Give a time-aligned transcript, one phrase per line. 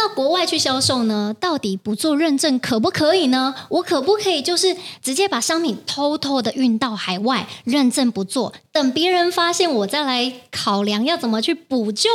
[0.00, 3.54] 到国外去销售呢，到底不做认证可不可以呢？
[3.68, 12.08] 我可不可以就是直接把商品偷偷的运到海外，认证不做，等别人发现我再来考量要怎么去补救？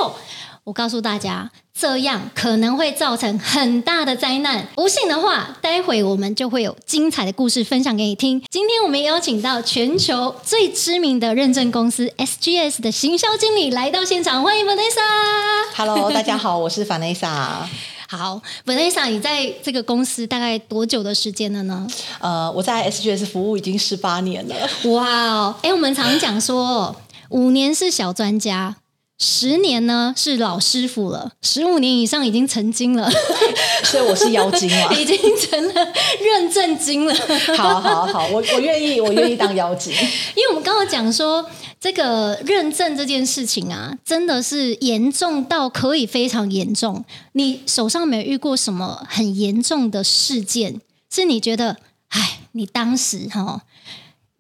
[0.66, 4.68] 我告诉大家，这样可能会造成很大的灾难。
[4.74, 8.42] 不信的话，待会我们就会有精彩的故事分享给你听。
[8.50, 15.76] 今天我们邀请到全球最知名的认证公司 SGS 的行销经理来到现场，欢迎 Vanessa。
[15.76, 17.60] Hello，大家好，我是 Vanessa。
[18.10, 21.88] 好，Vanessa，你在这个公司大概多久的时间了呢？
[22.20, 24.56] 呃，我在 SGS 服务已经十八年了。
[24.90, 26.96] 哇哦，哎，我们常讲说，
[27.30, 28.78] 五年是小专家。
[29.18, 33.10] 十年呢是老师傅了，十五年以上已经成精了，
[33.86, 37.16] 所以我是妖精啊， 已经成了认证精了。
[37.56, 39.94] 好好好，我我愿意，我愿意当妖精。
[40.36, 47.06] 因为我们刚刚讲说，这个认证这件事情啊，真的是严重到可以非常严重。
[47.34, 50.82] 你手上没有遇过什么很严重的事件？
[51.10, 51.78] 是你觉得，
[52.10, 53.62] 哎，你当时哈？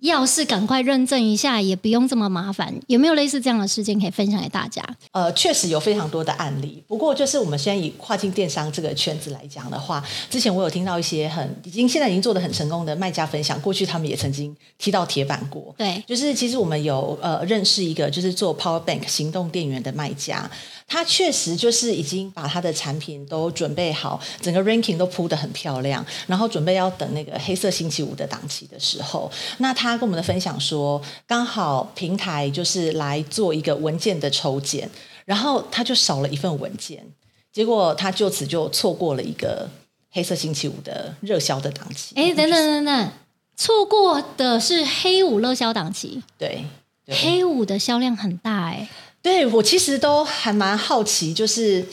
[0.05, 2.73] 要是赶快认证一下，也不用这么麻烦。
[2.87, 4.81] 有没有类似这样的事件可以分享给大家？
[5.11, 6.83] 呃，确实有非常多的案例。
[6.87, 15.73] 不过，就是我们现在以跨境电商这个圈子来讲的话，之前我有听到一些很已经现在已经做的很成功的卖家分享，过去他们也曾经踢到铁板过。
[15.77, 20.49] 对，就是其实我们有呃认识一个就是做 Power Bank 行动电源的卖家。
[20.87, 34.87] 他确实就是已经把他的产品都准备好，整个 ranking 都铺得很漂亮，然后准备要等那个黑色星期五的档期的时候，那他跟我们的分享说，刚好平台就是来做一个文件的抽检，
[35.25, 37.03] 然后他就少了一份文件，
[37.51, 39.67] 结果他就此就错过了一个
[40.11, 42.13] 黑色星期五的热销的档期。
[42.15, 43.11] 哎，等等等等，
[43.57, 46.63] 错过的是黑五热销档期，对，
[47.03, 48.87] 对，黑五的销量很大哎。
[49.25, 51.83] 对，我其实都还蛮好奇，就是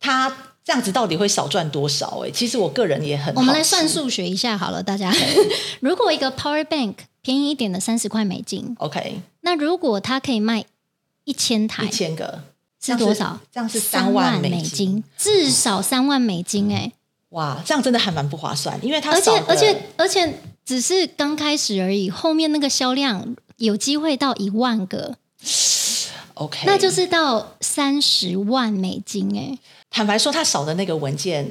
[0.00, 2.24] 他这样子到底会少赚多少？
[2.24, 3.34] 哎，其实我个人也很。
[3.34, 5.14] 我们来算数学一下好了，大家。
[5.80, 10.64] 如果一个 Power Bank 便宜一点的三十块美金，OK，那如果它可以卖
[11.24, 12.44] 一千台，一千个
[12.82, 13.38] 是多少？
[13.52, 16.92] 这样是三万美金，至少三万美金哎！
[17.28, 25.16] 哇，这样真的还蛮不划算，因为它而且而且而且只是刚开始而已，后面那个销量有机会到一万个。
[26.40, 29.58] OK，那就是到三十万美金哎。
[29.90, 31.46] 坦白说，他少的那个文件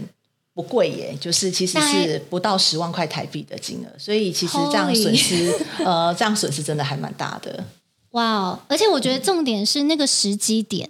[0.55, 5.55] 不贵耶，就是其实是不到十万块台币的金额，所以其实这样损失
[5.85, 7.63] 呃，这样损失真的还蛮大的。
[8.11, 8.59] 哇哦！
[8.67, 10.89] 而且我觉得重点是那个时机点。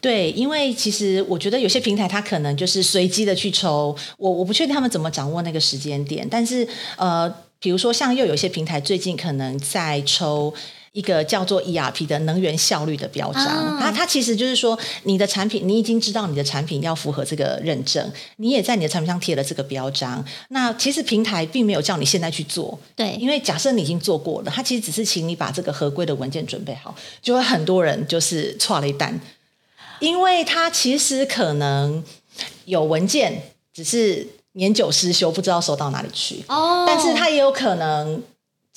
[0.00, 6.66] 对，因为其实我觉得有些平台它可能就是随机的去抽，我我不确定他们怎么掌握那个时间点，但是
[6.96, 10.54] 呃，比如说像又有一些平台最近可能在抽。
[10.92, 13.44] 一个叫做 ERP 的能源效率的标章，
[13.78, 20.24] 它、啊、它其实就是说，你的产品你已经知道你的产品要符合这个认证，你也在你的产品上贴了这个标章。
[20.48, 29.20] 那其实平台并没有叫你现在去做，对，因为假设你已经做过了，它其实只是请你把这个合规的文件准备好，就会很多人就是错了一单，
[30.00, 32.02] 因为它其实可能
[32.64, 33.40] 有文件，
[33.72, 38.20] 只是年久失修，不知道收到哪里去，哦，但是它也有可能。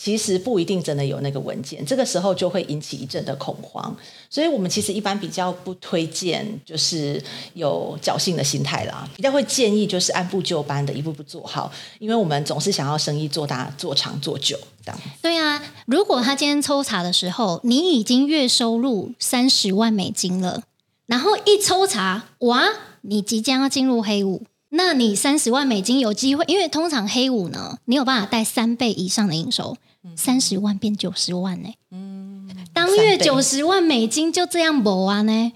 [0.03, 3.95] 其实不一定真的有那个文件，这个时候就会引起一阵的恐慌，
[4.29, 14.99] 所以我们其实一般比较不推荐，就是有侥幸的心态啦，比较会建议就是按部就班的一步步做好，因为我们总是想要生意做大、做长、做久这样。
[15.21, 20.63] 对啊，如果他今天抽查的时候，你已经月收入三十万美金了，
[21.05, 22.67] 然后一抽查，哇，
[23.03, 24.43] 你即将要进入黑五。
[24.75, 29.77] 那你三十万美金有机会，因为通常黑五呢，你有办法带三倍以上的营收，
[30.15, 31.77] 三十万变九十万呢、欸。
[31.91, 35.31] 嗯，当月九十万美金就这样没完呢，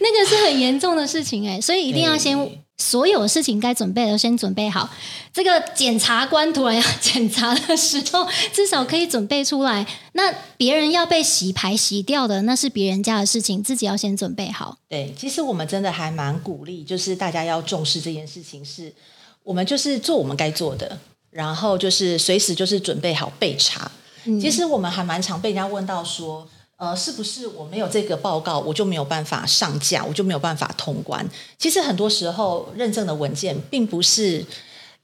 [0.00, 2.58] 那个是很严重的事情哎、欸，所以一定要先。
[2.80, 4.88] 所有事情该准备的先准备好。
[5.32, 9.84] 这个检察官突然要检查的时候，至少可以准备出来。
[10.12, 14.78] 那别人要被洗牌洗掉的，那是别人家的事情，自己要先准备好。
[14.88, 18.94] 对，其实我们真的还蛮鼓励，就是大家要重视这件事情是，是
[19.42, 21.00] 我们就是做我们该做的，
[21.38, 23.90] 然后就是随时就是准备好备查。
[24.24, 24.40] 嗯。
[24.40, 26.46] 其实我们还蛮常被人家问到说。
[26.80, 31.28] 呃，是不是我没有这个报告，我就没有办法上架，我就没有办法通关？
[31.58, 34.46] 其实很多时候，认证的文件并不是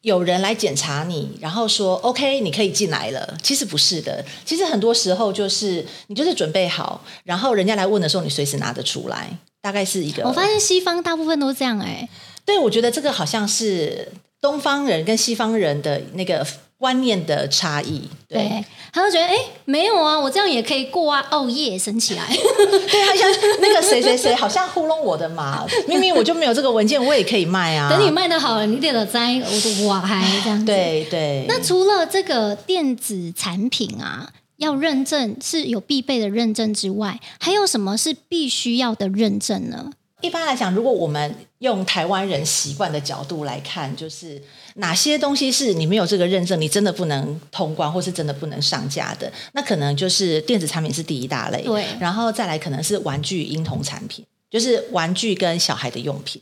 [0.02, 3.36] 有人来检查你，然后说 OK，你可以进来了。
[3.42, 9.36] 其实不是的，其实很多时候就是你就是准备好，然后人家来问的时候，你随时拿得出来。
[9.60, 12.08] 大概是一个，我发现西方大部分都这样哎、欸。
[12.44, 14.12] 对，我觉得这个好像是
[14.44, 16.46] 东方人跟西方人的那个
[16.76, 23.30] 观念的差异，对，对他就觉得哎，没有啊，我这样也可以过啊，哦耶，升起来， 对，他像
[23.60, 27.88] 那个谁谁谁好像糊弄我的嘛， 明明我就没有这个文件，我也可以卖啊。
[27.88, 30.66] 等你卖的好了，你点了赞，我都哇嗨这样子。
[30.70, 31.46] 对对。
[31.48, 39.92] 那除了这个电子产品啊，要认证是有必备的认证之外，还有什么是必须要的认证呢？
[40.24, 44.42] 一般来讲，如果我们用台湾人习惯的角度来看，就是
[44.76, 56.40] 哪些东西是你没有这个认证，你真的不能通关，或是真的不能上架的，那可能就是电子产品是第一大类，对，然后再来可能是玩具、婴童产品，就是玩具跟小孩的用品，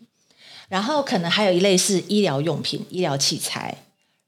[0.68, 3.76] 然后可能还有一类是医疗用品、医疗器材，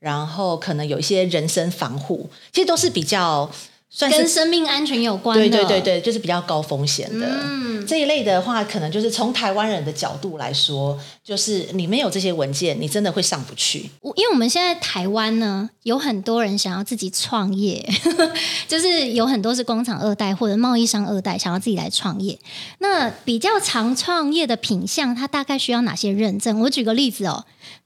[0.01, 3.49] 然后可能有一些人身防护，其实都是比较。
[3.97, 13.89] 算是跟生命安全有关的，对对对对，就是比较高风险的、嗯、这一类的话，可能就是从台湾人的角度来说，就是你没有这些文件，你真的会上不去。
[14.17, 17.89] 因为我们现在台湾呢，有很多人想要自己创业，
[18.67, 22.37] 就是有很多是工厂二代或者贸易商二代，想要自己来创业。
[22.79, 26.59] 那比较常创业的品项，它大概需要哪些认证？
[26.63, 27.45] 我举个例子哦，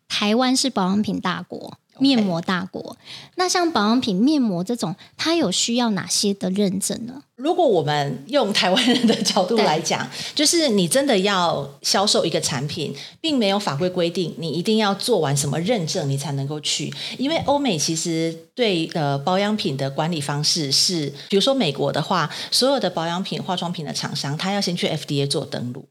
[0.09, 1.75] 台湾是保养品大国。
[1.99, 2.97] 面膜大国，
[3.37, 7.23] 那像保养品面膜这种，它有需要哪些的认证呢？
[7.37, 16.93] 如果我们用台湾人的角度来讲，就是你真的要销售一个产品，并没有法规规定你一定要做完什么认证，你才能够去。
[17.17, 25.85] 因为欧美其实对呃保养品的管理方式是，比如说美国的话，所有的保养品、化妆品的厂商，他要先去 FDA 做登录。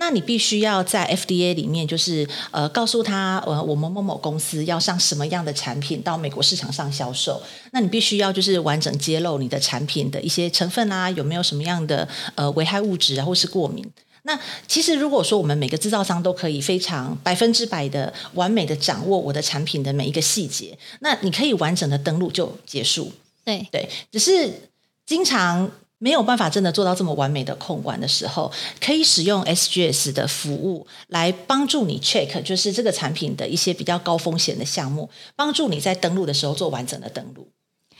[0.00, 7.40] 那你必须要在 FDA 里面，就是呃，告诉他，呃，我们某某公司要上什么样的产品到美国市场上销售。
[7.72, 13.84] 那你必须要就是完整揭露你的产品的一些成分啊，有没有什么样的呃危害物质啊，或是过敏。
[14.22, 23.12] 那其实如果说我们每个制造商都可以非常百分之百的完美的掌握我的产品的每一个细节，那你可以完整的登录就结束。
[23.44, 24.70] 对对，只是
[25.04, 25.70] 经常。
[26.00, 28.50] 没有办法真的做到这么完美的控管的时候，
[28.80, 37.46] 可以使用 SGS 的服务来帮助你 check，就是这个产品的一些比较高风险的项目，帮助你在登录的时候做完整的登录。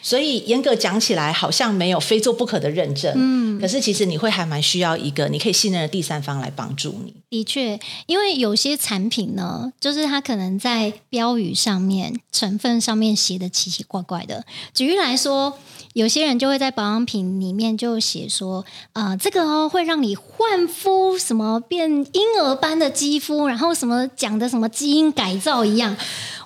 [0.03, 3.13] 所以严格讲起来，好像没有非做不可的认证。
[3.17, 7.15] 嗯，可是其实你会还蛮需要一个你可以信任的第三方来帮助你。
[7.29, 14.45] 的确，因为有些产品呢，就是它可能在标语上面、成分上面写的奇奇怪怪的。
[14.75, 15.57] 举例来说，
[15.93, 18.65] 有些人就会在保养品里面就写说，
[18.95, 25.97] 呃，这个哦会让你焕肤，什么变婴儿般的肌肤，然后什么讲的什么基因改造一样。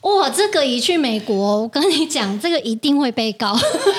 [0.05, 3.55] 哇，这个一去美国，我跟你讲，这个一定会被告。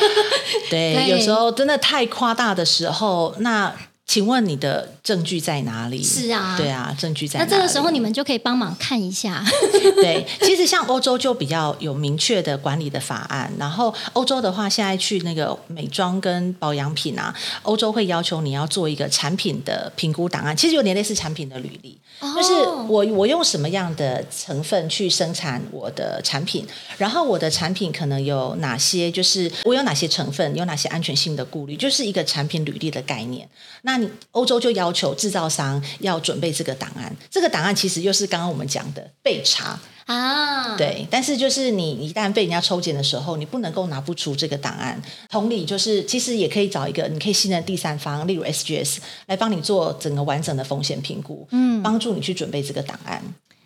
[0.71, 3.71] 对，对，有时候真的太夸大的时候，那。
[4.07, 6.01] 请问你的证据在哪里？
[6.01, 7.51] 是啊，对啊，证据在哪里？
[7.51, 9.43] 那这个时候你们就可以帮忙看一下。
[9.97, 13.51] 对，其实像欧洲就比较有明确的管理的法案。
[13.57, 22.53] 然后欧洲的话，现在去那个美妆跟保养品啊，欧洲会要求你要做一个产品的评估档案，其实有点类似产品的履历，哦、就是
[22.87, 26.65] 我我用什么样的成分去生产我的产品，
[26.97, 33.49] 然后我的产品可能有哪些，就是我有哪些成分，有哪些安全性的顾虑，就是一个产品履历的概念。
[33.81, 41.07] 那那你欧洲就要求制造商要准备这个档案，这个档案其实又是刚刚我们讲的备查啊，对。
[41.09, 45.01] 但是就是你一旦被人家抽检的时候，你不能够拿不出这个档案。
[45.29, 48.97] 同理，就是其实也可以找一个你可以信任第三方，例如 SGS
[49.27, 53.23] 来帮你做整个完整的风险评估，嗯，帮助你去准备这个档案。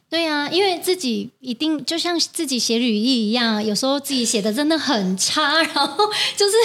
[0.09, 5.87] 对啊，因为自己一定就像自己写履历一样，有时候自己写的真的很差， 然后
[6.35, 6.55] 就是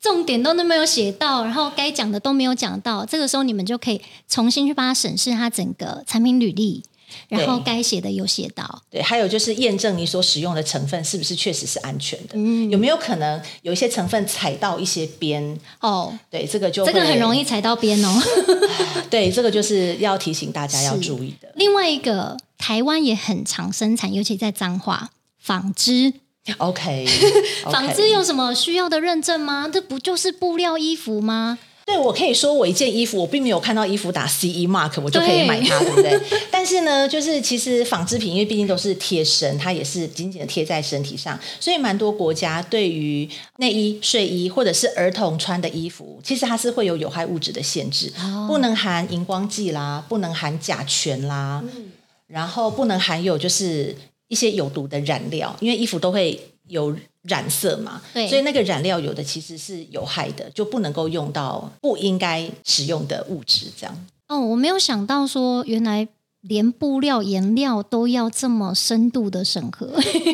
[0.00, 3.04] 重点都没有写到，然后该讲的都没有讲到。
[3.06, 6.82] 这个时候你们就可以重新去帮他审视他整个产品履历，
[7.28, 8.82] 然后该写的有写到。
[8.90, 15.56] 对，还有就是验证你所使用的成分是不是确实是安全的，嗯，有没有可能有一些成分踩到一些边？
[15.80, 18.20] 哦，对，这个就这个很容易踩到边哦。
[19.08, 21.52] 对，这个就是要提醒大家要注意的。
[21.54, 22.36] 另外一个。
[22.60, 26.12] 台湾也很常生产，尤其在彰化纺织。
[26.58, 27.06] OK，
[27.70, 29.68] 纺织有什么需要的认证吗？
[29.72, 31.58] 这不就是布料衣服吗？
[31.86, 36.20] 对，我可以说我一件衣服，我并没有看到衣服打 CE mark，我就可以买它，对，对不对？
[36.50, 51.62] 但是呢，就是其实纺织品，因为毕竟都是贴身，它也是紧紧的贴在身体上，所以蛮多国家对于内衣、睡衣或者是儿童穿的衣服，其实它是会有有害物质的限制，哦、不能含荧光剂啦，不能含甲醛啦。
[51.74, 51.92] 嗯
[52.30, 53.94] 然后不能含有就是
[54.28, 64.06] 一些有毒的染料，因为衣服都会有染色嘛，对，所以那个染料有的其实是有害的，就不能够用到不应该使用的物质，这样。
[64.28, 66.06] 哦，我没有想到说原来
[66.40, 69.86] 连布料颜料都要这么深度的审核。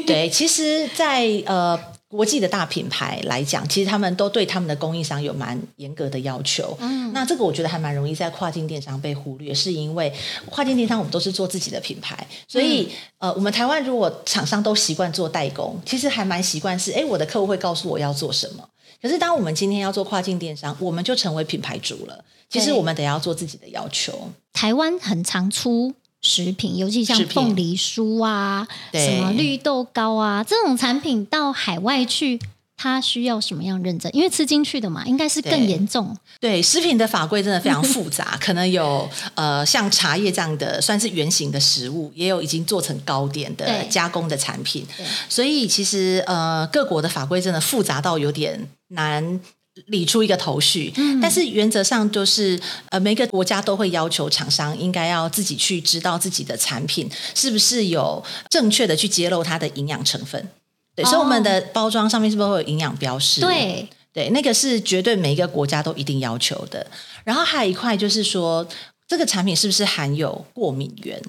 [0.06, 1.95] 对，其实在，在呃。
[2.16, 6.74] 国际的大品牌来讲，其实他们都对他们的供应商有蛮严格的要求。
[6.80, 10.10] 嗯，那这个我觉得还蛮容易在跨境电商被忽略，是因为
[10.48, 18.66] 跨境电商我们都是做自己的品牌，所以、嗯、呃，我们台湾如果厂商都习惯做代工，其实还蛮习惯是，哎，我的客户会告诉我要做什么。
[19.02, 22.24] 可是当我们今天要做跨境电商，我们就成为品牌主了。
[22.48, 24.30] 其实我们得要做自己的要求。
[24.54, 25.92] 台湾很常出
[26.22, 32.40] 食品，尤其像凤梨酥啊、什么绿豆糕啊这种产品，到海外去，
[32.76, 34.10] 它需要什么样认证？
[34.12, 36.16] 因为吃进去的嘛，应该是更严重。
[36.40, 44.84] 对，对，食品的法规真的非常复杂， 可能有呃像茶叶这样的算是原型的食物，也有已经做成糕点的加工的产品。
[45.28, 49.40] 所以其实呃各国的法规真的复杂到有点难。
[49.86, 52.58] 理出一个头绪，嗯、但是原则上就是，
[52.90, 60.48] 呃，每个国家都会要求厂商应该要自己去知道自己的产品是不是有正确的去揭露它的营养成分。
[60.94, 63.40] 对，哦、所以我们的包装上面是不是会有营养标识？
[63.40, 66.86] 对，对，那个是绝对每一个国家都一定要求的。
[67.22, 68.66] 然后还有一块就是说，
[69.06, 71.22] 这个产品是不是含有过敏原？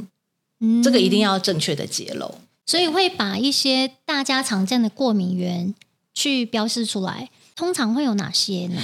[0.59, 2.33] 嗯，这个一定要正确的揭露。
[2.65, 5.75] 所以会把一些大家常见的过敏原
[6.13, 7.29] 去标示出来。
[7.57, 8.79] 通常会有哪些呢？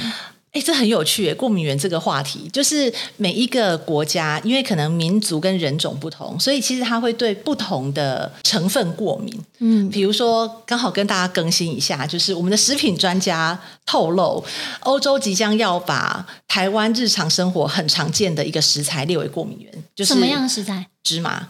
[0.51, 9.34] 哎，这很有趣，过敏源这个话题，就是每一个国家，因为可能民族跟人种不同，所以其实它会对不同的成分过敏。
[9.58, 14.46] 嗯，比如说，刚好跟大家更新一下，就是我们的食品专家透露，
[14.82, 20.86] 欧洲即将要把台湾日常生活很常见的一个食材列为过敏源，就是什么样的食材？
[21.03, 21.48] 芝麻。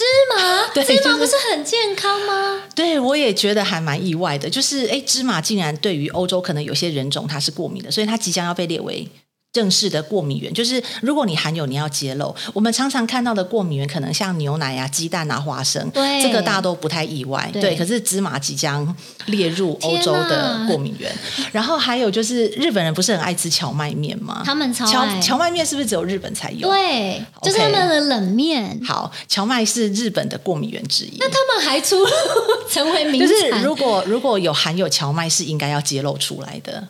[0.00, 0.04] 芝
[0.34, 2.62] 麻， 对芝麻不是很健康吗？
[2.74, 9.06] 对，我也觉得还蛮意外的，就是哎，芝麻竟然对于欧洲可能有些人种它是过敏的，所以它即将要被列为。
[9.52, 12.32] 正式的过敏源就是，如果你含有，你要揭露。
[12.54, 17.50] 我们常常看到的过敏源，可能像牛奶啊、鸡蛋啊、花生，对，这个大家都不太意外。
[17.52, 18.94] 对，对，可是芝麻即将
[19.26, 21.12] 列入欧洲的过敏源。
[21.50, 24.42] 然后还有就是，日本人不是很爱吃荞麦面吗？
[24.44, 25.20] 他们超爱。
[25.20, 26.68] 蕎麦面是不是只有日本才有？
[26.68, 28.80] 对，就是他们的冷面。
[28.84, 31.16] 好，荞麦是日本的过敏源之一。
[31.18, 31.96] 那他们还出
[32.70, 36.86] 成为名就是如果如果有含有荞麦，是应该要揭露出来的。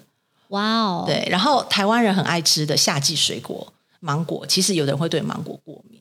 [0.50, 1.04] 哇哦！
[1.06, 6.00] 对，然后台湾人很爱吃的夏季水果芒果，其实有人会对芒果过敏，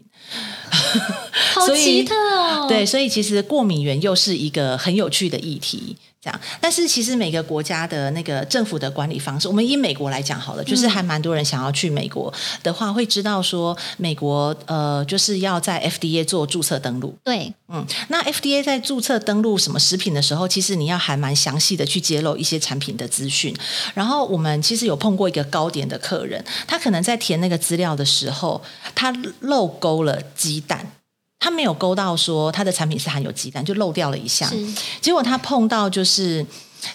[1.54, 2.68] 好奇特哦。
[2.70, 5.98] 对，所以其实过敏源又是一个很有趣的议题。
[6.22, 17.18] 这样，但是其实每个国家的那个政府的管理方式，我们以美国来讲好了，就是还蛮多人想要去美国的话，会知道说美国呃就是要在 FDA 做注册登录。
[17.24, 23.56] 对，嗯，那 FDA 在注册登录什么食品的时候，其实你要还蛮详细的去揭露一些产品的资讯。
[23.94, 28.62] 然后我们其实有碰过一个糕点的客人，他可能在填那个资料的时候，
[28.94, 30.92] 他漏勾了鸡蛋。
[31.40, 34.52] 他没有勾到说他的产品是含有鸡蛋，就漏掉了一项。
[35.00, 36.46] 结果他碰到就是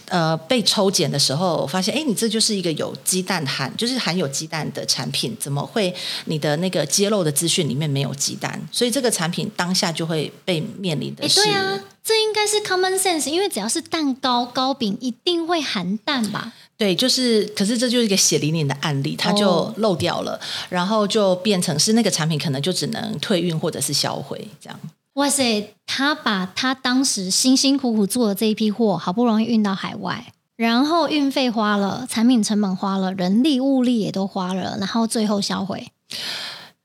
[0.07, 5.95] 呃被抽检的时候，发现哎，你这就是一个有鸡蛋含，就是含有鸡蛋的产品，怎么会
[6.27, 8.61] 你的那个揭露的资讯里面没有鸡蛋？
[8.71, 11.43] 所以这个产品当下就会被面临的是。
[11.43, 16.53] 对啊，这应该是 common sense，因为只要是蛋糕、糕饼，一定会含蛋吧。
[16.77, 24.81] 对，就是，可是这就是一个血淋淋的案例，它就漏掉了，哦、然后就变成是那个产品可能就只能退运或者是销毁这样。
[25.15, 35.89] 哇塞，他把他当时辛辛苦苦做的这一批货，好不容易运到海外，然后运费花了，产品成本花了，人力物力也都花了，然后最后销毁。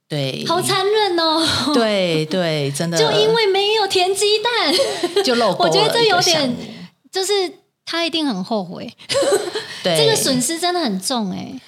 [0.07, 1.45] 对，好残忍哦。
[1.74, 5.55] 对对，真的，就因为没有填鸡蛋，就漏。
[5.59, 6.55] 我觉得这有点，
[7.12, 7.33] 就是。
[7.91, 8.88] 他一定很后悔，
[9.83, 11.59] 对，这个损失真的很重哎。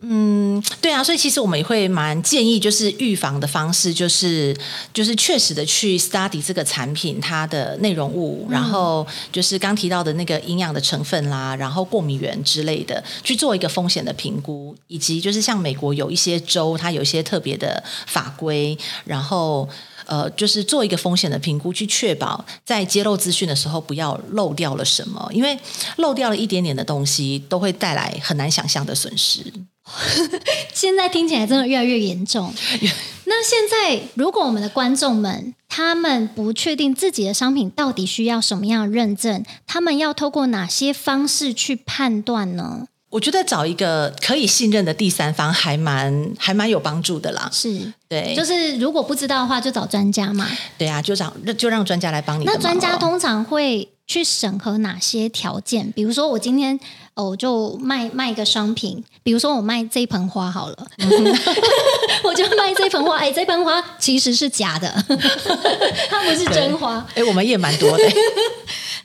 [0.00, 4.54] 嗯，对啊，所以其实我们也会蛮建议，就是预防的方式，就是
[4.92, 19.68] 就是确实的去 study 这个产品它的内容物，嗯、然后就是刚提到的那个营养的成分啦，然后过敏源之类的，去做一个风险的评估，以及就是像美国有一些州，它有一些特别的法规，然后。
[20.06, 25.58] 呃，就是做一个风险的评估，去确保在揭露资讯的时候不要漏掉了什么，因为
[25.96, 29.42] 漏掉了一点点的东西，都会带来很难想象的损失。
[30.72, 32.52] 现在听起来真的越来越严重。
[33.26, 42.86] 那现在，如果我们的观众们他们不确定自己的商品到底需要什么样的认证，他们要透过哪些方式去判断呢？
[43.10, 47.48] 我觉得找一个可以信任的第三方还蛮还蛮有帮助的啦。
[47.52, 50.48] 是，对，就是如果不知道的话，就找专家嘛。
[50.76, 52.44] 对啊，就找就让专家来帮你。
[52.44, 55.90] 那专家通常会去审核哪些条件？
[55.92, 56.78] 比如说，我今天
[57.14, 60.86] 哦，就卖卖一个商品，比如说我卖这盆花好了，
[62.24, 63.16] 我就卖这盆花。
[63.16, 64.88] 哎，这盆花其实是假的，
[66.10, 67.06] 它不是真花。
[67.14, 68.04] 哎，我们也蛮多的。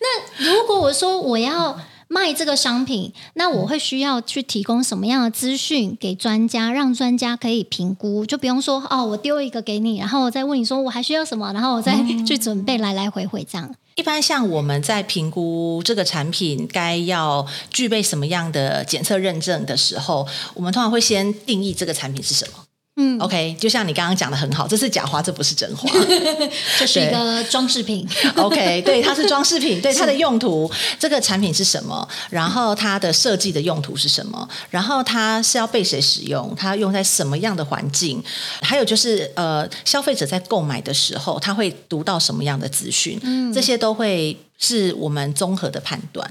[0.02, 1.80] 那如果我说我要。
[2.12, 13.76] 卖这个商品，那我会需要去提供什么样的资讯给专家，让专家可以评估，就不用说哦，我丢一个给你，然后我再问你说我还需要什么，然后我再去准备来来回回这样。
[13.94, 22.64] 一般像我们在评估这个产品该要具备什么样的检测认证的时候，我们通常会先定义这个产品是什么。
[23.02, 25.90] 嗯，OK，就像你刚刚讲的很好，这是假花，这不是真花，
[26.78, 28.06] 这是一个装饰品。
[28.36, 32.06] OK，对，它是装饰品， 对它的用途，这个产品是什么？
[32.30, 34.48] 然后它的设计的用途是什么？
[34.70, 36.54] 然后它是要被谁使用？
[36.58, 38.22] 它用在什么样的环境？
[38.62, 43.18] 还有就是呃，消费者在购买的时候，他会读到什么样的资讯？
[43.24, 46.30] 嗯，这些都会是我们综合的判断。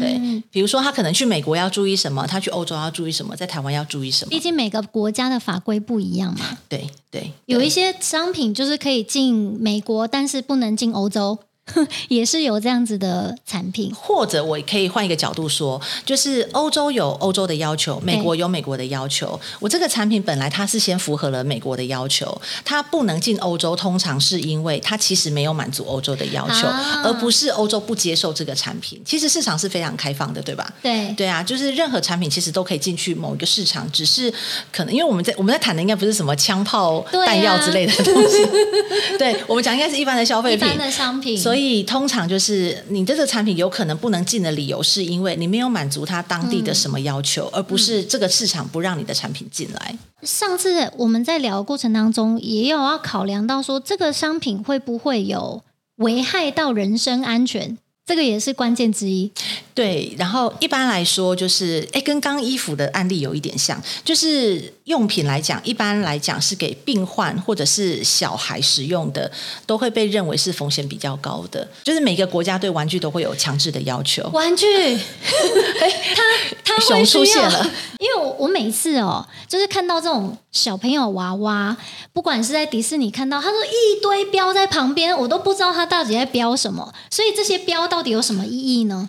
[0.00, 4.30] 对，比如说他可能去美国要注意什么，他去欧洲要注意什么，在台湾要注意什么？
[4.30, 6.58] 毕竟每个国家的法规不一样嘛。
[6.68, 6.78] 对
[7.10, 11.38] 对，对，有一些商品就是可以进美国，但是不能进欧洲。
[12.08, 19.38] 也是有这样子的产品，或者我可以换一个角度说，就是欧洲有欧洲的要求，美国有美国的要求。
[19.60, 29.00] 我这个产品本来它是先符合了美国的要求，它不能进欧洲，通常是因为它其实没有满足欧洲的要求，啊、而不是欧洲不接受这个产品。
[29.04, 30.72] 其实市场是非常开放的，对吧？
[30.82, 34.32] 对对啊，就是任何产品其实都可以进去某一个市场，只是
[34.72, 38.46] 可能因为我们在我们在谈的应该不是什么枪炮弹药之类的东西，
[39.18, 41.57] 对，我们讲应该是一般的消费品，一般的商品，所以。
[41.58, 49.98] 所以通常就是你这个产品有可能不能进的理由，是因为你没有满足他当地的什么要求，而不是这个市场不让你的产品进来。
[50.22, 55.64] 上次我们在聊的过程当中，也有要考量到说，这个商品会不会有
[55.96, 57.76] 危害到人身安全。
[58.08, 59.30] 这个也是关键之一，
[59.74, 60.14] 对。
[60.16, 69.30] 然后一般来说，就是哎，跟刚衣服的案例有一点像，就是用品来讲，一般来讲是给病患或者是小孩使用的，
[69.66, 71.68] 都会被认为是风险比较高的。
[71.84, 74.26] 就是每个国家对玩具都会有强制的要求。
[74.32, 76.22] 玩具， 哎，他
[76.64, 81.76] 他熊出现了，因为我我每次哦，就是看到这种小朋友娃娃，
[82.12, 87.98] 不管是在迪士尼看到，他说一堆标在旁边，我都不知道他到底在标什么，所以这些标到。
[87.98, 89.08] 底有什么意义呢？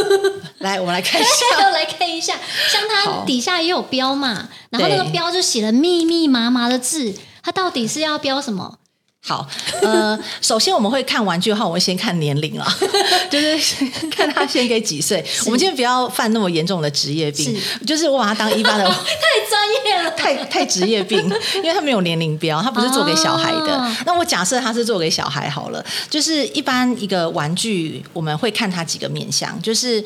[0.58, 2.34] 来，我们来看一下， 来看一下，
[2.68, 8.78] 像它底下也有标嘛，然后那个标就写了密密麻麻的字，它到底是要标什么？
[9.22, 9.46] 好，
[9.82, 12.66] 呃， 首先我们会看玩具的话，我们先看年龄啊，
[13.30, 13.56] 就是
[14.10, 15.24] 看他先给几岁。
[15.44, 18.94] 我们今天不要犯那么严重的职业病，是就是我把它当一般的，太
[19.48, 21.18] 专业了，太太职业病，
[21.56, 23.76] 因为它没有年龄标，它不是做给小孩的。
[23.76, 30.02] 哦、那我假设它是做给小孩好了，就是一般一个玩具，我们会看它几个面向，就是。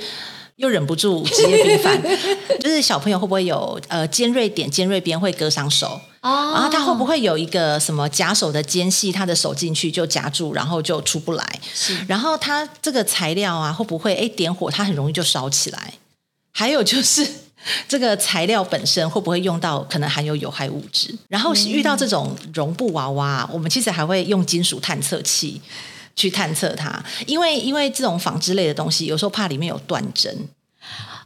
[0.56, 2.00] 又忍不住职业病犯，
[2.60, 6.00] 就是小朋友会不会有呃尖锐点、尖锐边会割伤手？
[6.20, 11.60] 哦，然后他会不会有一个什么夹手的间隙，他的手进去就夹住，然后就出不来？
[11.74, 15.94] 是，然后他这个材料啊，会不会哎点火，它很容易就烧起来？
[16.52, 17.28] 还有就是
[17.88, 21.12] 这个材料本身会不会用到可能含有有害物质？
[21.28, 25.60] 然后遇到这种绒布娃娃，我们其实还会用金属探测器。
[26.16, 30.48] 去探测它，因为因为这种纺织类的东西，有时候怕里面有断针。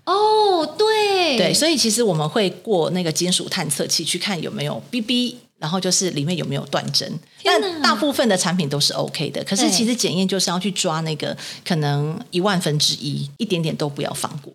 [0.05, 7.13] 哦，对对，所以其实我们会过那个金属探测器去看有没有 BB，然后就是里面有没有断针。
[7.45, 14.51] 但大部分的产品都是 OK 的，可是其实检验就是要去抓那个可能一万分之一，一点点都不要放过。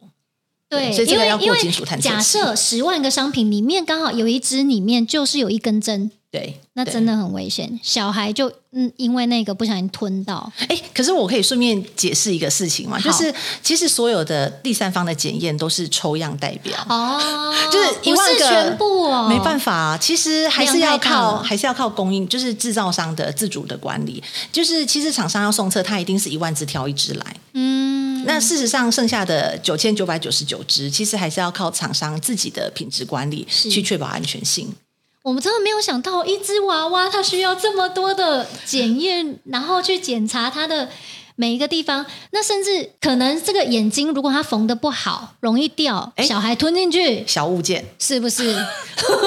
[0.70, 2.16] 对，所以这个要过金属探测器。
[2.16, 6.10] 假设十万个商品里面刚好有一只里面就是有一根针。
[6.34, 7.80] 对，那真的很危险。
[7.84, 10.52] 小孩就嗯，因为那个不小心吞到。
[10.68, 24.24] 哎，可是我可以顺便解释一个事情嘛，就是其实所有的第三方的检验都是抽样代表哦，就是一万个，是全部哦，没办法，其实还是要靠还是要靠供应，就是制造商的自主的管理。
[24.52, 27.36] 就是其实厂商要送测，他一定是一万只挑一只来。
[27.54, 34.74] 嗯，那事实上剩下的九千九百九十九只，其实还是要靠厂商自己的品质管理去确保安全性。
[35.24, 40.90] 我们真的没有想到，一只娃娃它需要这么多的检验，然后去检查它的
[41.38, 42.06] 每一个地方。
[42.32, 48.54] 那甚至可能这个眼睛，如果它缝的不好，容易掉，小孩吞进去，小物件是不是？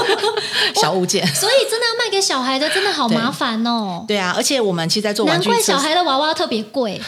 [0.78, 1.26] 小物件。
[1.28, 4.04] 所以真的要卖给小孩的，真的好麻烦哦。
[4.06, 7.00] 对，对啊，而且我们其实在做玩具，难怪小孩的娃娃特别贵。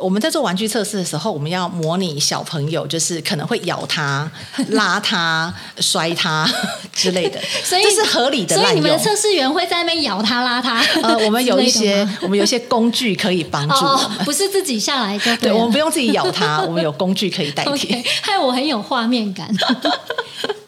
[0.00, 4.30] 我们在做玩具测试的时候，我们要模拟小朋友就是可能会咬它、
[4.68, 6.48] 拉它、摔它
[6.92, 8.56] 之类的， 所以这是合理的。
[8.56, 10.80] 所以你们的测试员会在那边咬它、拉它。
[11.02, 15.50] 呃，我们有一些，我们有一些工具可以帮助我们，哦，不是自己下来就对。
[15.50, 17.70] 对，我们不用自己咬它， 我们有工具可以代替。
[17.70, 19.48] Okay, 害我很有画面感。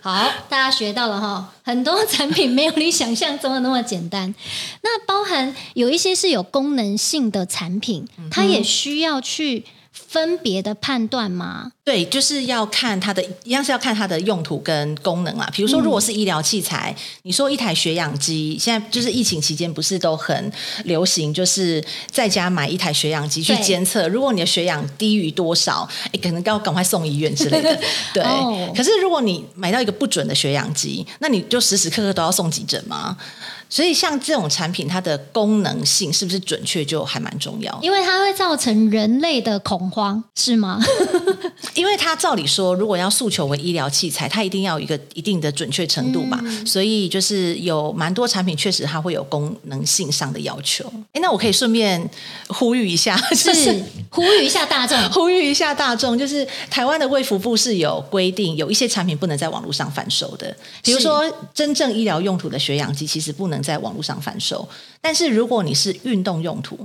[0.03, 4.35] 好，大家学到了哈，很多产品没有你想象中的那么简单。
[4.81, 11.73] 那包含有一些是有功能性的产品，它也需要去分别的判断吗？
[11.91, 15.51] 对，就是要看它的，一样是要看它的用途跟功能啦。
[15.53, 20.53] 比如说，如果是医疗器材，嗯、你说一台血氧机，现在就是疫情期间不是都很
[20.85, 24.07] 流行，就是在家买一台血氧机去监测。
[24.07, 27.77] 如果你的血氧低于多少，诶可能要赶快送医院之类的。
[28.15, 28.23] 对。
[28.23, 33.17] 哦、可是如果你买到一个不准的血氧机，那你就时时刻刻都要送急诊吗？
[33.73, 37.79] 所以，像这种产品，它的功能性是不是准确，就还蛮重要。
[37.81, 40.81] 因为它会造成人类的恐慌，是吗？
[41.81, 46.39] 因为它照理说，如果要诉求为医疗器材，它一定要有一个一定的准确程度嘛。
[46.43, 50.85] 嗯、所以，就是有蛮多产品确实它会有功能性上的要求。
[51.13, 52.11] 哎，那我可以顺便
[52.49, 63.61] 呼吁一下， 就是，是呼吁一下大众， 呼吁一下大众，就是台湾的卫福部是有规定，有一些产品不能在网络上贩售的，比如说真正医疗用途的血氧机，其实不能。
[63.61, 64.67] 在网络上贩售，
[65.03, 66.79] 但是如果你是运动用途，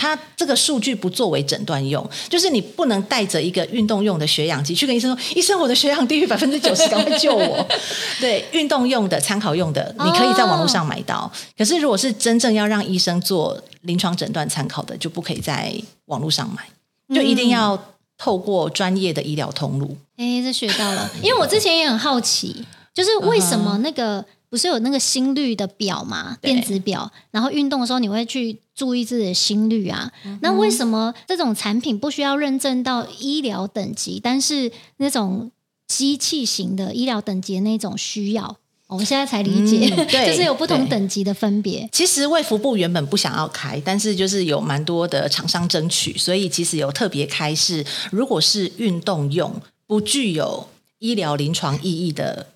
[0.00, 7.66] 它这个数据不作为诊断用，就是你不能带着一个运动用的血氧机去跟医生说：“医生，我的血氧低于百分之九十，赶快救我。
[8.18, 11.16] ”对，运动用的、参考用的，你可以在网络上买到。
[11.16, 15.70] 哦、可是如果是真正要让医生做临床诊断参考的，就不可以在
[16.06, 16.66] 网络上买，
[17.14, 17.78] 就一定要
[18.16, 19.94] 透过专业的医疗通路。
[20.16, 24.24] 哎、嗯，这学到了，因为我之前也很好奇，就是为什么那个。
[24.50, 26.36] 不是有那个心率的表吗？
[26.42, 30.10] 电子表，然后运动的时候你会去注意自己的心率啊。
[30.26, 35.52] 嗯、那为什么这种产品不需要认证到医疗等级，但是那种
[35.86, 38.56] 机器型的医疗等级的那种需要？
[38.88, 41.88] 我们现在才理解，嗯、 就是有不同等级的分别。
[41.92, 50.66] 其实卫福部原本不想要开，但是就是有蛮多的厂商争取，所以其实有特别开是，如果是运动用，不具有
[50.98, 52.48] 医疗临床意义的。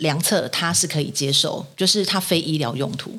[0.00, 3.10] 量测它是可以接受，就是它非医疗用途，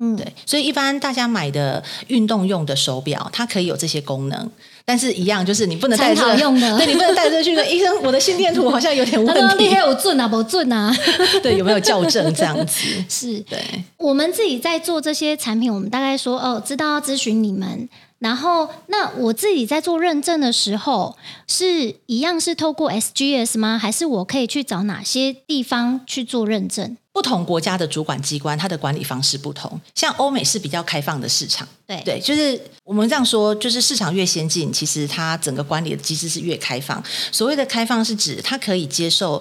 [0.00, 4.50] 嗯，对，所以一般大家买的运动用的手表，它可以有这些功能，
[4.84, 10.94] 但是一样就是你不能带着用的， 对，你不能带着去跟医生，我的心电图好像有点问题，你还有准啊不准啊？
[11.42, 12.86] 对，有没有校正这样子？
[13.08, 13.58] 是对，
[13.96, 17.88] 我们自己在做这些产品，我们大概说哦，知道要咨询你们。
[18.18, 23.78] 然后，那我自己在做认证的时候，是一样是透过 SGS 吗？
[23.78, 26.96] 还是我可以去找哪些地方去做认证？
[27.12, 29.80] 不同国家的主管机关，它的管理方式不同。
[29.94, 37.00] 像欧美是比较开放的市场，对对，就是我们这样说，就是市场越先进，其实它整个管理的机制是越开放。
[37.30, 39.40] 所谓的开放，是指它可以接受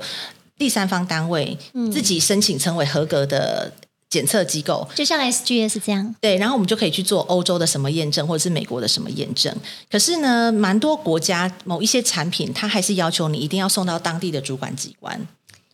[0.58, 1.58] 第三方单位
[1.92, 3.74] 自己申请成为合格的。
[4.10, 9.54] 检测机构就像 SGS 这样，对，然后我们就可以去做欧洲的什么验证，或者是美国的什么验证。
[9.92, 15.20] 可是呢，蛮多国家某一些产品，它还是要求你一定要送到当地的主管机关，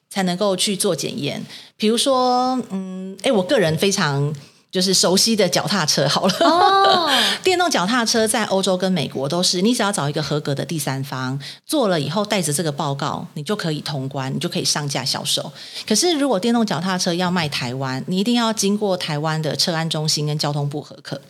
[0.09, 1.43] 才能够去做检验。
[1.77, 4.33] 比如说，嗯，哎，我个人非常。
[4.73, 7.11] 就是熟悉的脚踏车好了，oh.
[7.43, 15.51] 电动脚踏车在欧洲跟美国都是，你只要找一个合格的第三方做了以后，带着这个报告，你就可以通关，你就可以上架销售。
[15.87, 21.21] 可是如果电动脚踏车要卖台湾，你一定要经过台湾的车安中心跟交通部核可。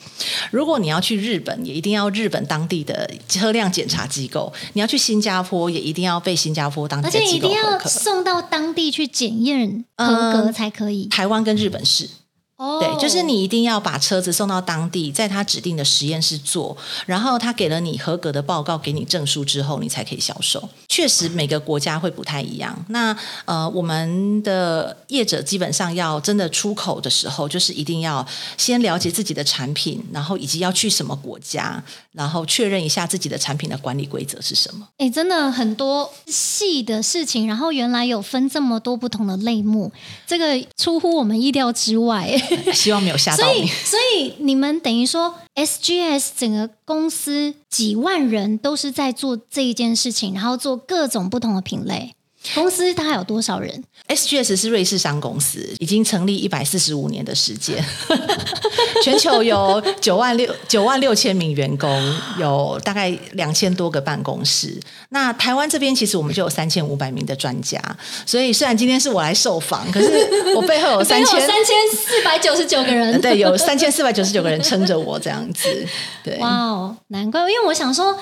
[0.49, 4.53] 如果你要去日本，也一定要日本当地的车辆检查机构。
[4.71, 7.59] 你要去新加坡，也一定要被新加坡当地的机构核可。
[7.59, 11.07] 而且一定要送到当地去检验合格才可以。
[11.07, 12.09] 嗯，台湾跟日本是。
[12.57, 20.69] 对，就是你一定要把车子送到当地，在他指定的实验室做，然后他给了你合格的报告，给你证书之后，你才可以销售。
[20.87, 22.73] 确实，每个国家会不太一样。
[22.89, 28.25] 那呃，我们的业者基本上要真的出口的时候，就是一定要
[28.57, 34.87] 先了解自己的产品，然后以及要去什么国家，然后确认一下自己的产品的管理规则是什么。
[34.99, 39.91] 哎，真的很多细的事情，然后原来有分这么多不同的类目，
[40.25, 42.39] 这个出乎我们意料之外。
[42.73, 43.65] 希望没有吓到你。
[43.65, 52.13] 所以，所以你们等于说，SGS 整个公司几万人都是在做这一件事情，然后做各种不同的品类。
[52.53, 57.83] 公司大概有多少人？SGS 是瑞士商公司，已经成立一百四十五年的时间，
[59.01, 61.89] 全球有九万六九万六千名员工，
[62.37, 64.77] 有大概两千多个办公室。
[65.09, 67.81] 那台湾这边其实我们就有三千五百名的专家，
[68.25, 75.87] 所以虽然今天是我来受访，可是我背后有 三千三千四百九十九个人， 对，有三千四百九十九个人撑着我这样子。
[76.23, 78.17] 对，哇哦，难怪，因为我想说。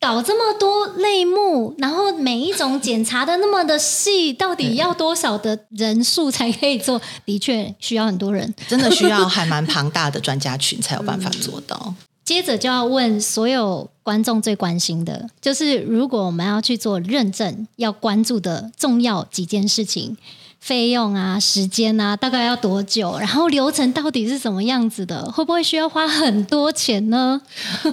[0.00, 7.00] 搞这么多类目，然后每一种检查的那么的细，到底要多少的人数才可以做？
[7.24, 11.80] 的确需要很多人，真的需要还蛮庞大的专家群才有办法做到。
[11.86, 11.96] 嗯。
[12.26, 20.16] 接着就要问所有观众最关心的，就是如果我们要去做认证，要关注的重要几件事情：
[20.58, 23.16] 费用啊、时间啊，大概要多久？
[23.20, 25.30] 然后流程到底是什么样子的？
[25.30, 27.40] 会不会需要花很多钱呢？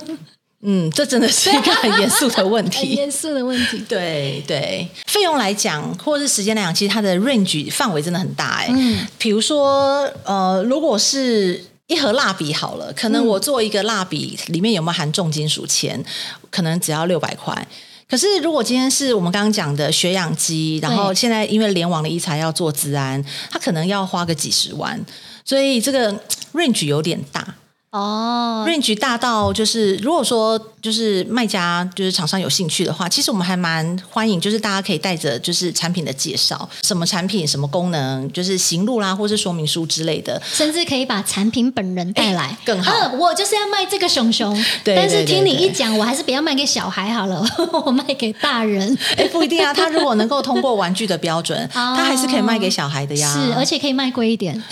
[0.66, 3.84] 嗯，这真的是一个很严肃的问题， 严肃的问题。
[3.90, 8.68] 对对，费用来讲，或者是时间来讲，其实它的 range 范围真的很大哎。
[8.70, 16.02] 嗯，比如说，呃，如果是一盒蜡笔好了，可能我做一个蜡笔，里面有没有含重金属铅？
[16.50, 17.68] 可能只要六百块。
[18.10, 25.04] 可是，如果今天是我们刚刚讲的血氧机，然后现在因为联网的医材要做治安，它可能要花个几十万，
[25.44, 26.14] 所以这个
[26.54, 27.56] range 有点大。
[27.94, 42.92] 哦，range 大到就是，如果说就是卖家就是厂商有兴趣的话，其实我们还蛮欢迎，就是大家可以带着就是产品的介绍，什么产品、什么功能，就是行路啦，或是说明书之类的，甚至可以把产品本人带来更好。
[42.92, 44.52] 啊，我就是要卖这个熊熊，
[44.84, 47.46] 对，但是听你一讲，我还是不要卖给小孩好了，
[47.86, 48.98] 我卖给大人。
[49.16, 53.32] 哎，不一定啊，他如果能够通过玩具的标准， 他还是可以卖给小孩的呀。
[53.32, 54.60] 是，而且可以卖贵一点。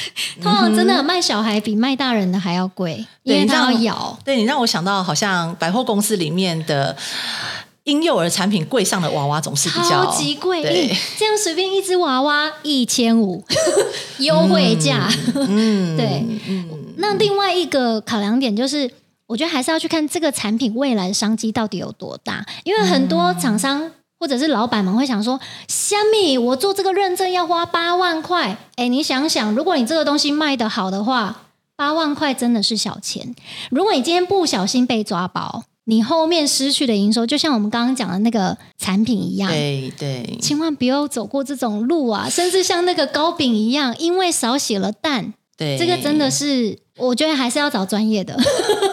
[0.42, 4.18] 通常真的卖小孩比卖大人的还要贵，因为它要咬。
[4.24, 6.96] 对，你让我想到，好像百货公司里面的
[7.84, 10.62] 婴幼儿产品柜上的娃娃总是比较超级贵。
[10.62, 13.44] 对，这样随便一只娃娃一千五，
[14.18, 15.08] 优惠价。
[15.34, 16.24] 嗯， 对。
[16.96, 18.90] 那另外一个考量点就是，
[19.26, 23.90] 我觉得还是要去看这个产品未来的商机到底有多大，因为很多厂商。
[24.20, 31.42] 或者是老板们会想说：“虾米，我做这个认证要花八万块。”哎，你想想，如果你这个东西卖得好的话，
[31.76, 33.34] 八万块真的是小钱。
[33.70, 39.48] 如果你今天不小心被抓包，你后面失去的营收，就像我们刚刚讲的那个产品一样。
[39.48, 42.28] 对对，千万不要走过这种路啊！
[42.28, 45.32] 甚至像那个糕饼一样，因为少写了蛋。
[45.58, 48.34] 对，这个真的是，我觉得还是要找专业的。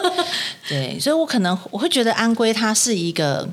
[0.68, 3.48] 对，所以我可能我会觉得安规它是一个。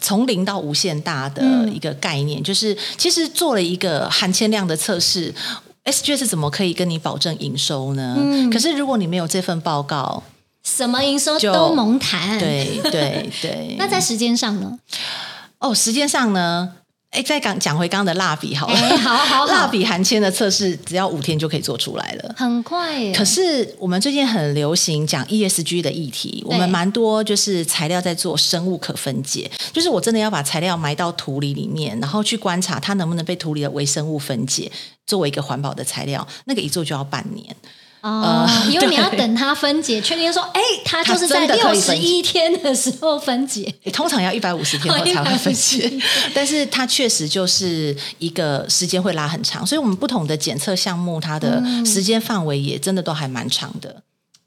[0.00, 5.32] 从零到无限大的一个概念，嗯、就是其实做了一个含铅量的测试
[5.84, 8.16] ，SGS 怎么可以跟你保证营收呢？
[8.18, 10.22] 嗯、可是如果你没有这份报告，
[10.64, 12.38] 什么营收都蒙谈。
[12.38, 13.76] 对对 对。
[13.78, 14.78] 那在时间上呢？
[15.58, 16.72] 哦，时间上呢？
[17.10, 18.74] 哎，再讲讲回刚刚的蜡笔好了。
[18.74, 23.14] 哎，好好好，蜡笔含铅的测试只要五天就可以做出来了，很快耶。
[23.14, 34.70] 可是我们最近很流行讲 ESG 的议题，我们蛮多就是材料在做生物可分解，就是我真的要把材料埋到土里里面，然后去观察它能不能被土里的微生物分解，
[35.06, 37.56] 作为一个环保的材料，那个一做就要半年。
[38.00, 43.74] 哦，因为你要等它分解，确定说，哎，它就是在六十一天的时候分解。
[43.92, 45.90] 通常要一百五十天后 才会分解，
[46.32, 54.02] 但是它确实就是一个时间会拉很长，所以我们不同的检测项目，它的时间范围也真的都还蛮长的。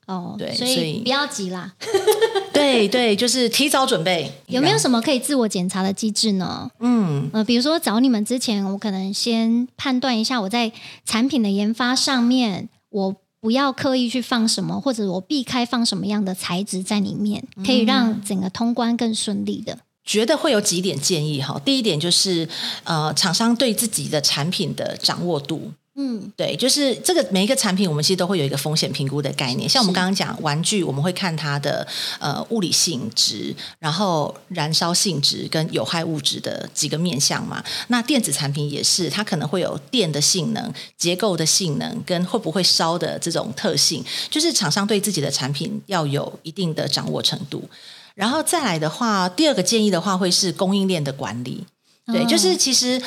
[0.07, 1.73] 哦，对，所以不要急啦。
[2.53, 4.31] 对对，就是提早准备。
[4.47, 6.69] 有没有什么可以自我检查的机制呢？
[6.79, 10.71] 嗯，呃，比如说找你们之前，我可能先判断一下我在
[11.05, 13.15] 产品的研发上面，我。
[13.41, 19.79] 不要刻意去放什么，或者我避开放什么样的材质在里面，可以让整个通关更顺利的。
[20.03, 21.59] 觉得会有几点建议哈。
[21.65, 22.47] 第一点就是，
[22.83, 25.71] 呃，厂商对自己的产品的掌握度。
[25.95, 29.67] 嗯，对，就是这个每一个产品，我们其实都会有一个风险评估的概念。
[29.67, 31.85] 像我们刚刚讲玩具，我们会看它的
[32.17, 37.61] 呃物理性质，然后燃烧性质跟有害物质的几个面向嘛。
[37.89, 47.69] 那电子产品也是，它可能会有电的性能、结构的性能跟会不会烧的这种特性，就是厂商对自己的产品要有一定的掌握程度。
[48.15, 51.65] 然后再来的话，第二个建议的话，会是供应链的管理。
[52.05, 53.01] 对，就是其实。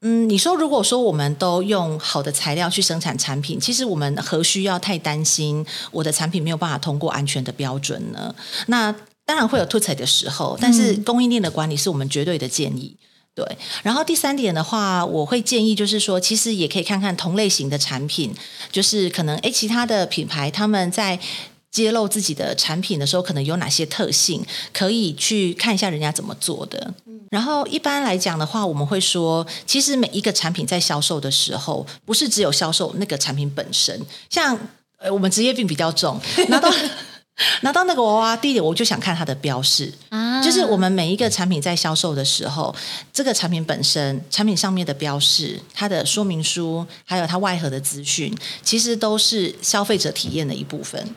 [0.00, 8.32] 嗯，你说如果说我们都用好的材料去生产产品，其实我们何需要太担心我的产品没有办法通过安全的标准呢？
[8.66, 8.94] 那
[9.26, 12.96] 当然会有突踩的时候，但是供应链的管理是我们绝对的建议。
[13.34, 13.44] 对，
[13.82, 18.32] 然后第三点的话，我会建议就是说，其实也可以看看同类型的产品，
[18.70, 21.18] 就是可能诶，其他的品牌他们在。
[21.70, 26.94] 揭露自己的产品的时候，可能有哪些特性，可以去看一下人家怎么做的。
[27.30, 34.00] 然后一般来讲的话，我们会说，其实每一个产品在销售的时候，不是只有销售那个产品本身。
[34.30, 34.58] 像
[34.98, 36.72] 呃，我们职业病比较重，拿到
[37.60, 42.74] 拿到那个娃娃，第一点我就想看它的标示啊，就是我们每一个产品在销售的时候，
[43.12, 51.14] 这个产品本身、产品上面的标示、它的说明书，还有它外盒的资讯，其实都是消费者体验的一部分。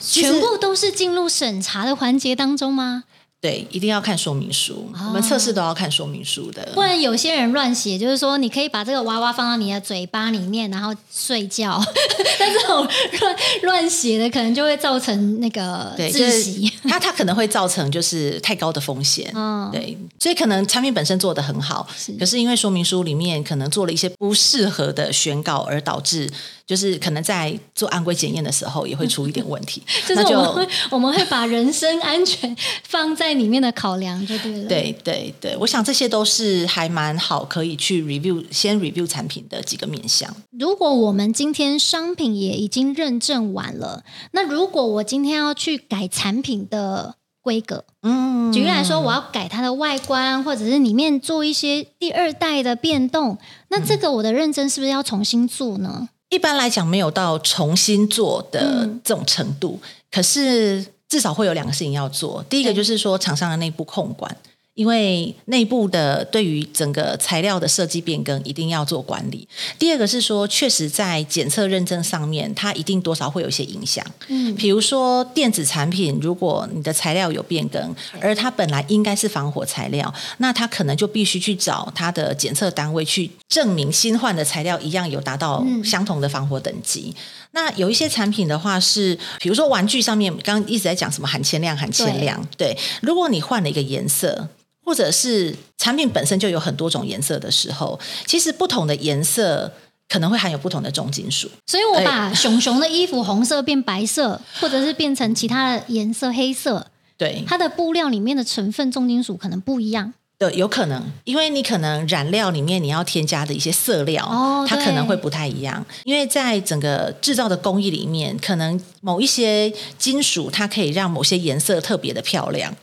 [0.00, 3.04] 全部都是进入审查的环节当中吗？
[3.40, 4.90] 对，一定要看说明书。
[4.94, 11.78] 哦、我们测试都要看说明书的，不然有些人乱写，就是说你可以把这个娃娃放到你的嘴巴里面，然后睡觉。
[12.40, 12.88] 但这种
[13.20, 16.72] 乱乱写的，可能就会造成那个窒息。
[16.84, 19.30] 它它可能会造成就是太高的风险。
[19.36, 26.30] 嗯、哦，对，所以可能产品本身做得很好，是可是因为说明书里面可能做了一些不适合的宣告，而导致。
[26.66, 32.56] 就是可能在做安规检验的时候也会出一点问题， 就是我们会我们会把人身安全
[32.88, 34.68] 放在里面的考量，就对了。
[34.68, 40.34] 对对对，我想这些都是还蛮好可以去 review 先 review 产品的几个面向。
[40.58, 53.36] 如果我们今天商品也已经认证完了，那如果我今天要去改产品的规格，嗯，举例来说，我要改它的外观，或者是里面做一些第二代的变动，
[53.68, 56.08] 那这个我的认证是不是要重新做呢？
[56.34, 62.44] 一般来讲，没有到重新做的这种程度，嗯、可是至少会有两个事情要做。
[62.48, 64.36] 第一个就是说，厂商的内部控管。
[64.74, 69.46] 因为内部的对于整个材料的设计变更一定要做管理。
[69.78, 74.04] 第二个是说，确实在检测认证上面，它一定多少会有一些影响。
[74.26, 87.14] 嗯，比如说电子产品，如果你的材料有变更，而它本来应该是防火材料，那它可能就必须去找它的检测单位去证明新换的材料一样有达到相同的防火等级。
[87.16, 92.44] 嗯、那有一些产品的话是，比如说玩具上面，刚刚一直在讲什么含铅量、含铅量。
[92.56, 94.48] 对，对，如果你换了一个颜色。
[94.84, 99.72] 或者是产品本身就有很多种颜色的时候，其实不同的颜色
[100.08, 101.50] 可能会含有不同的重金属。
[101.66, 110.12] 所以我把熊熊的衣服红色变白色，或者是变成其他的颜色黑色，对，它的布料里面的成分重金属可能不一样。
[110.36, 115.82] 对，有可能，因为你可能染料里面你要添加的一些色料，哦，它可能会不太一样。
[116.02, 122.74] 因为在整个制造的工艺里面，可能某一些金属它可以让某些颜色特别的漂亮。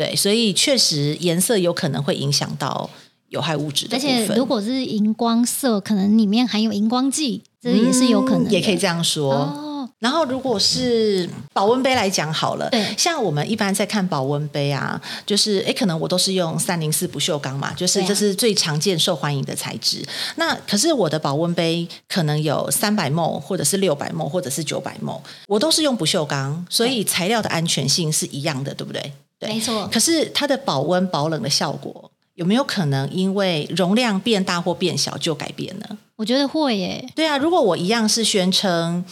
[0.00, 2.88] 对，所以确实颜色有可能会影响到
[3.28, 4.10] 有害物质的部分。
[4.10, 8.50] 而且如果是荧光色，可能里面含有荧光剂，这也是有可能、嗯。
[8.50, 9.30] 也可以这样说。
[9.34, 20.00] 哦、然后如果是保温杯来讲好了，对，像我们一般在看保温杯啊，就是诶，可能我都是用三零四不锈钢嘛，就是这是最常见、受欢迎的材质。
[20.00, 29.12] 啊、那可是我的保温杯可能有三百 ml，或者是六百 ml，或者是九百 ml，我都是用不锈钢，所以材料的安全性是一样的，对不对？
[29.40, 35.98] 对没错，可是它的保温保冷的效果有没有可能因为容量变大或变小就改变呢？
[36.16, 37.04] 我觉得会耶。
[37.14, 39.02] 对啊，如果我一样是宣称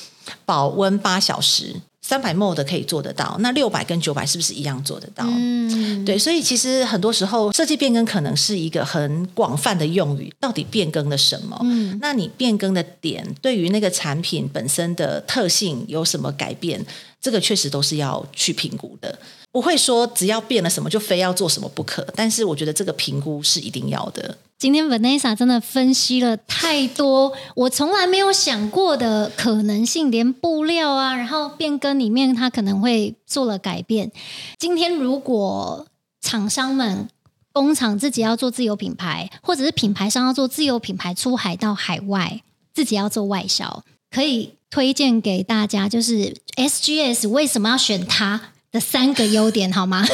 [0.44, 5.26] 保温八小时，三百 m o 的可以做得到，那六百跟九百是不是一样做得到？
[5.26, 11.58] 嗯，对，所以其实很多时候设计变更可能是一个很广泛的用语，到底变更了什么？
[11.64, 16.82] 嗯，那你变更的点对于那个产品本身的特性有什么改变？
[17.20, 19.18] 这个确实都是要去评估的。
[19.52, 24.38] 不会说只要变了什么就非要做什么不可，但是我觉得这个评估是一定要的。
[24.58, 34.10] 今天 Vanessa 真的分析了太多我从来没有想过的可能性，连布料啊，然后变更里面它可能会做了改变。
[34.58, 35.86] 今天如果
[36.20, 37.08] 厂商们
[37.52, 42.42] 工厂自己要做自有品牌，或者是品牌商要做自有品牌出海到海外，
[42.74, 48.40] 自己要做外销，可以推荐给大家，就是 SGS 为什么要选它？
[48.70, 50.04] 的三个优点好吗？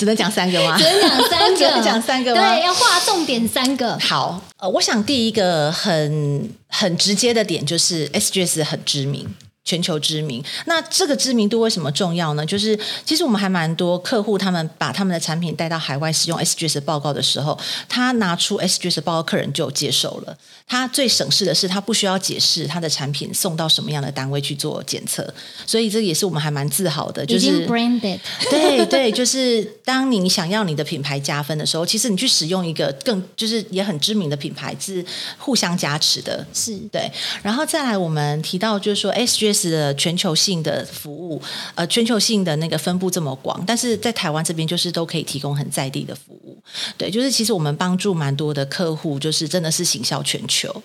[0.00, 0.78] 只能讲三个吗？
[0.78, 2.54] 只能讲三个，只能讲三个吗？
[2.54, 3.98] 对，要划重点三个。
[3.98, 9.28] 好，呃，我想第一个很很直接的点就是 SGS 很知名。
[9.70, 12.44] 全球知名，那这个知名度为什么重要呢？
[12.44, 17.56] 就是其实我们还蛮多客户，他们把他们的产品带到海外使用 SGS 报告的时候，
[17.88, 20.36] 他拿出 SGS 报告，客人就接受了。
[20.66, 25.32] 他最省事的是，他不需要解释他的产品送到什么样的单位去做检测，
[25.64, 27.24] 所以这也是我们还蛮自豪的。
[27.24, 28.18] 就是 branded，
[28.50, 35.04] 对对，就是当你想要你的品牌加分的时候，其实你去使用一个更就是也很知名的品牌是
[35.38, 37.08] 互相加持的，是对。
[37.44, 39.59] 然后再来，我们提到就是说 SGS。
[39.68, 41.42] 的全球性的服务，
[41.74, 46.56] 呃，全球性的那个分布这么广，但是在台湾这边就是都可以提供很在地的服务。
[46.96, 50.82] 对，就是其实我们帮助蛮多的客户，就是真的是行销全球。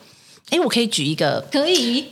[0.51, 2.05] 哎，我可以举一个，可以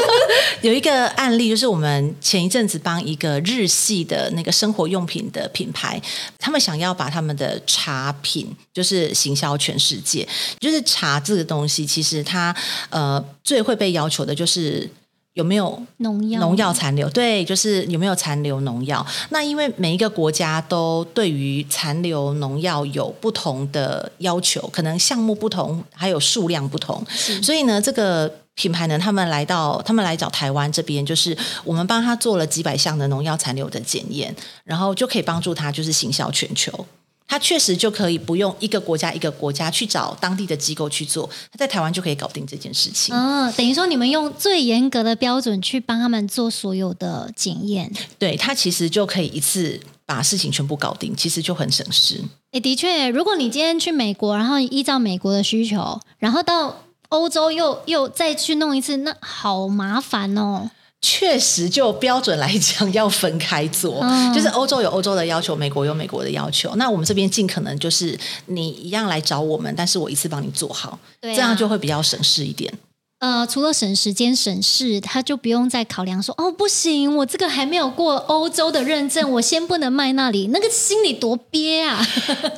[0.60, 6.00] 有一个案例，就是我们前一阵子帮一个日系的那个生活用品的品牌，
[6.38, 10.28] 他们想要把他们的茶品就是行销全世界。
[10.58, 12.54] 就是茶这个东西，其实它
[12.90, 14.88] 呃最会被要求的就是。
[15.34, 17.08] 有没有农药农药残留？
[17.10, 19.04] 对，就是有没有残留农药？
[19.30, 36.86] 那因为每一个国家都对于残留农药有不同的要求，可能项目不同，还有数量不同，是所以呢，这个品牌呢，他们来到，他们来找台湾这边，就是我们帮他做了几百项的农药残留的检验，然后就可以帮助他就是行销全球。
[37.30, 43.14] 他确实就可以不用一个国家一个国家去找当地的机构去做，他在台湾就可以搞定这件事情。
[43.14, 52.20] 哦，等于说你们用最严格的标准去帮他们做所有的检验，对，他其实就可以一次把事情全部搞定，其实就很省事。
[52.50, 60.68] 诶，的确，如果你今天去美国，然后依照美国的需求，然后到欧洲又又再去弄一次，那好麻烦哦。
[61.02, 64.00] 确实，就标准来讲，要分开做。
[64.02, 66.74] 嗯、就是欧洲有欧洲的要求，美国有美国的要求。
[66.76, 72.72] 那我们这边尽可能就是你一样来找我们，但是我一次帮你做好，对啊、这样就会比较省事一点。
[73.20, 82.06] 呃，除了省时间省事，他就不用再考量说哦，不行，我这个还没有过欧洲的认证，我先不能卖那里，那个心里多憋啊！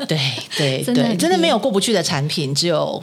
[0.08, 0.18] 对
[0.56, 3.02] 对 对，真的没有过不去的产品，只有。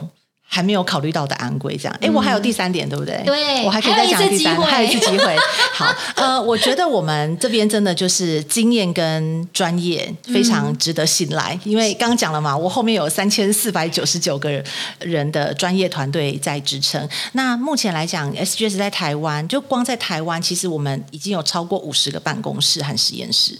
[0.52, 3.22] 还没有考虑到的安规这样，哎，我还有第三点，对不对？
[3.24, 5.36] 对，我还可以再讲第三，还有一次机会。
[5.72, 14.50] 好，呃，我觉得我们这边真的就是经验跟专业非常值得信赖，因为刚刚讲了嘛，我后面有三千四百九十九个
[14.98, 17.08] 人的专业团队在支撑。
[17.34, 23.56] 那目前来讲，SGS 在台湾，就光在台湾，其实我们已经有超过五十个办公室和实验室，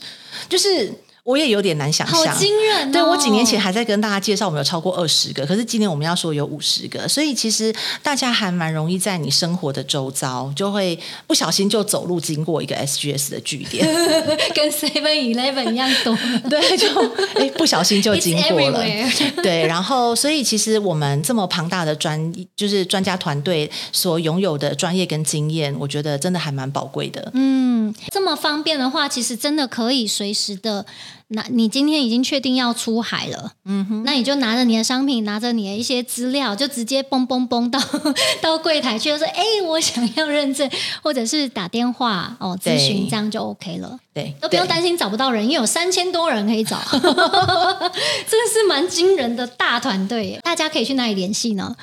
[0.48, 0.92] 就是。
[1.24, 2.92] 我也有点难想象，好惊人哦！
[2.92, 13.86] 对，我几年前还在跟大家介绍，我们有超过二十个，可是今年我们要说有五十个，所以其实大家还蛮容易在你生活的周遭，就会不小心就走路经过一个 SGS 的据点，
[14.54, 16.16] 跟 Seven Eleven 一样多。
[16.48, 16.88] 对，就
[17.34, 18.82] 哎不小心就经过了。
[19.42, 27.30] 对，然后所以其实我们这么庞大的专就是专家团队所拥有的专业跟经验，我觉得真的还蛮宝贵的。
[27.34, 30.86] 嗯，这么方便的话，其实真的可以随时的。
[31.32, 37.80] 那你今天已经确定要出海了，嗯哼，那你就拿着你的商品，拿着你的一些资料，就直接嘣嘣嘣到
[38.42, 40.68] 到柜台去，就说：“哎，我想要认证，
[41.02, 47.04] 或者是打电话哦咨询，这样就 OK 了。”对，都不用担心找不到人，因为有三千多人可以找， 这个
[48.52, 50.40] 是蛮惊人的大团队耶。
[50.42, 51.76] 大家可以去哪里联系呢？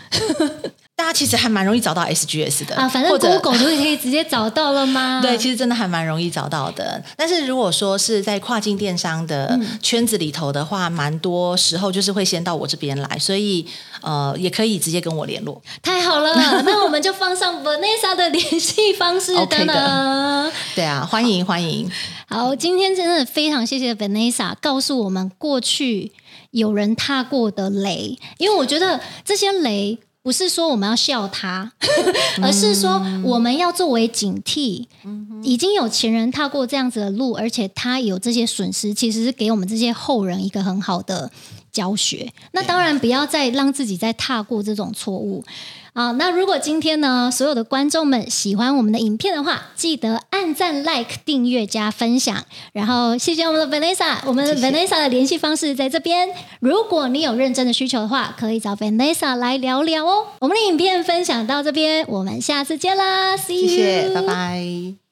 [0.98, 5.22] 大家其实还蛮容易找到 SGS 的啊，反正 Google 就可以直接找到了吗？
[5.24, 7.00] 对，其实真的还蛮容易找到的。
[7.16, 13.64] 但是如果说是在跨境电商的圈子里头的话，蛮、嗯、多时候就是会先到我这边来，所以
[14.02, 15.62] 呃，也可以直接跟我联络。
[15.84, 16.34] 太好了，
[16.66, 19.78] 那我们就放上 Vanessa 的联系方式等等。
[20.48, 21.88] Okay、对啊，欢迎欢迎。
[22.28, 26.12] 好，今天真的非常谢谢 Vanessa 告诉我们过去
[26.50, 30.00] 有人踏过的雷，因为我觉得这些雷。
[30.28, 31.72] 不是说我们要笑他，
[32.42, 34.86] 而是说我们要作为警惕。
[35.42, 41.32] 已经有前人踏过这样子的路，而且他有这些损失，其实是给我们这些后人一个很好的
[41.72, 42.30] 教学。
[42.52, 45.42] 那当然不要再让自己再踏过这种错误。
[45.98, 52.46] 好，那如果今天呢，所有的观众们喜欢我们的影片的话，记得按赞、like、订阅、加分享。
[52.72, 56.30] 然后谢谢我们的 Vanessa，我们 Vanessa 的联系方式在这边。
[56.60, 60.28] 如果你有认真的需求的话，可以找 Vanessa 来聊聊哦。
[60.42, 65.07] 我们的影片分享到这边，我们下次见啦，See you，谢谢，拜拜。